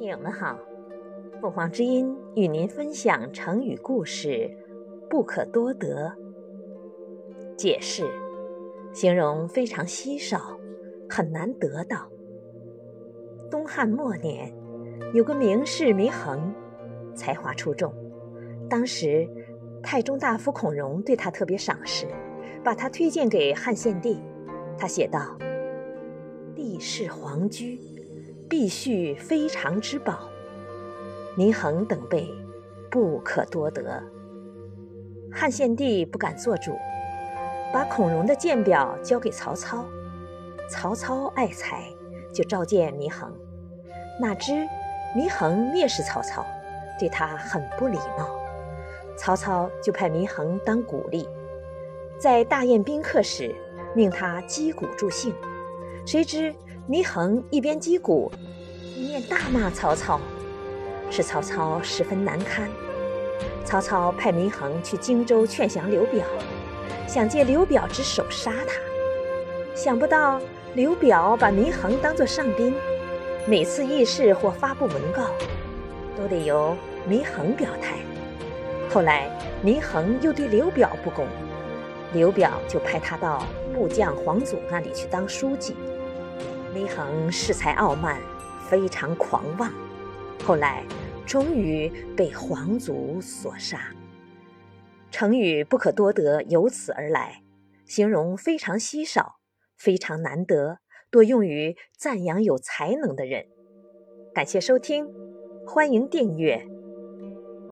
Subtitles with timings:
[0.00, 0.58] 听友们好，
[1.42, 4.50] 凤凰之音与您分享成语故事
[5.10, 6.10] “不可多得”。
[7.54, 8.10] 解释：
[8.94, 10.58] 形容非常稀少，
[11.06, 12.10] 很难得到。
[13.50, 14.50] 东汉末年，
[15.12, 16.50] 有个名士祢衡，
[17.14, 17.92] 才华出众。
[18.70, 19.28] 当时，
[19.82, 22.06] 太中大夫孔融对他特别赏识，
[22.64, 24.18] 把他推荐给汉献帝。
[24.78, 25.36] 他写道
[26.56, 27.78] ：“帝是皇居。”
[28.50, 30.28] 必须非常之宝，
[31.36, 32.28] 祢衡等辈
[32.90, 34.02] 不可多得。
[35.32, 36.76] 汉献帝不敢做主，
[37.72, 39.84] 把孔融的荐表交给曹操。
[40.68, 41.84] 曹操爱才，
[42.34, 43.32] 就召见祢衡。
[44.20, 44.66] 哪知
[45.16, 46.44] 祢衡蔑视曹操，
[46.98, 48.28] 对他很不礼貌。
[49.16, 51.24] 曹操就派祢衡当鼓吏，
[52.18, 53.54] 在大宴宾客时，
[53.94, 55.32] 命他击鼓助兴。
[56.04, 56.52] 谁知
[56.90, 58.32] 祢衡一边击鼓，
[58.96, 60.20] 一面大骂曹操，
[61.08, 62.68] 使曹操十分难堪。
[63.64, 66.26] 曹操派祢衡去荆州劝降刘表，
[67.06, 68.74] 想借刘表之手杀他。
[69.72, 70.40] 想不到
[70.74, 72.74] 刘表把祢衡当作上宾，
[73.46, 75.26] 每次议事或发布文告，
[76.18, 76.76] 都得由
[77.08, 77.98] 祢衡表态。
[78.92, 79.30] 后来
[79.64, 81.24] 祢衡又对刘表不公，
[82.12, 85.76] 刘表就派他到部将黄祖那里去当书记。
[86.74, 88.20] 祢衡恃才傲慢，
[88.68, 89.72] 非常狂妄，
[90.44, 90.84] 后来
[91.26, 93.92] 终于被皇祖所杀。
[95.10, 97.42] 成语“不可多得”由此而来，
[97.86, 99.40] 形容非常稀少、
[99.76, 100.78] 非常难得，
[101.10, 103.46] 多用于赞扬有才能的人。
[104.32, 105.08] 感谢收听，
[105.66, 106.69] 欢迎订阅。